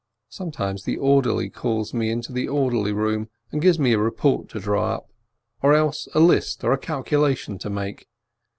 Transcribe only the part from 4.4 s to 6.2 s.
to draw up, or else a